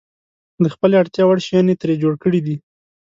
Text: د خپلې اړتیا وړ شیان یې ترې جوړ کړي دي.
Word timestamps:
د 0.63 0.65
خپلې 0.73 0.95
اړتیا 1.01 1.23
وړ 1.25 1.37
شیان 1.47 1.65
یې 1.71 1.75
ترې 1.81 1.95
جوړ 2.03 2.13
کړي 2.23 2.39
دي. 2.45 2.55